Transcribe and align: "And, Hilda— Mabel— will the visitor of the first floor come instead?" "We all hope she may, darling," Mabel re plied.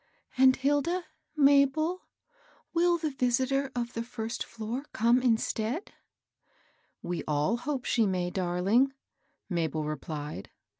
"And, 0.35 0.55
Hilda— 0.55 1.05
Mabel— 1.37 2.01
will 2.73 2.97
the 2.97 3.11
visitor 3.11 3.71
of 3.75 3.93
the 3.93 4.01
first 4.01 4.43
floor 4.43 4.85
come 4.93 5.21
instead?" 5.21 5.93
"We 7.03 7.23
all 7.27 7.57
hope 7.57 7.85
she 7.85 8.07
may, 8.07 8.31
darling," 8.31 8.93
Mabel 9.47 9.83
re 9.83 9.97
plied. 9.97 10.49